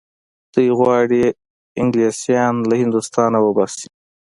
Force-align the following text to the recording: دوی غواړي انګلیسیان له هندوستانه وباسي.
دوی 0.53 0.69
غواړي 0.79 1.19
انګلیسیان 1.81 2.53
له 2.69 2.75
هندوستانه 2.81 3.37
وباسي. 3.41 3.87